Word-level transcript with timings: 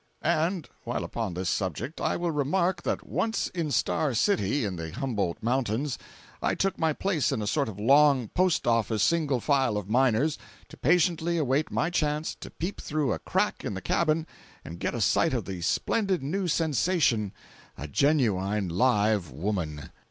And 0.23 0.67
while 0.83 1.03
upon 1.03 1.35
this 1.35 1.47
subject 1.51 2.01
I 2.01 2.17
will 2.17 2.31
remark 2.31 2.81
that 2.81 3.05
once 3.07 3.49
in 3.49 3.69
Star 3.69 4.15
City, 4.15 4.65
in 4.65 4.75
the 4.75 4.89
Humboldt 4.89 5.37
Mountains, 5.43 5.99
I 6.41 6.55
took 6.55 6.79
my 6.79 6.91
place 6.91 7.31
in 7.31 7.39
a 7.39 7.45
sort 7.45 7.69
of 7.69 7.79
long, 7.79 8.29
post 8.29 8.65
office 8.65 9.03
single 9.03 9.39
file 9.39 9.77
of 9.77 9.91
miners, 9.91 10.39
to 10.69 10.75
patiently 10.77 11.37
await 11.37 11.69
my 11.69 11.91
chance 11.91 12.33
to 12.39 12.49
peep 12.49 12.81
through 12.81 13.13
a 13.13 13.19
crack 13.19 13.63
in 13.63 13.75
the 13.75 13.79
cabin 13.81 14.25
and 14.65 14.79
get 14.79 14.95
a 14.95 15.01
sight 15.01 15.35
of 15.35 15.45
the 15.45 15.61
splendid 15.61 16.23
new 16.23 16.47
sensation—a 16.47 17.87
genuine, 17.89 18.69
live 18.69 19.29
Woman! 19.29 19.91